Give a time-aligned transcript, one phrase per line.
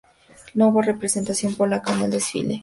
[0.55, 2.59] No hubo representación polaca en el desfile.